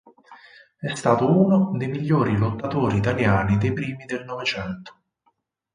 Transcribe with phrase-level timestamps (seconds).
[0.79, 4.99] È stato uno dei migliori lottatori italiani dei primi del Novecento.